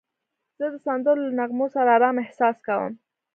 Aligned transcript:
زه 0.57 0.65
د 0.73 0.75
سندرو 0.85 1.23
له 1.25 1.31
نغمو 1.39 1.65
سره 1.75 1.89
آرام 1.97 2.15
احساس 2.23 2.55
کوم. 2.65 2.93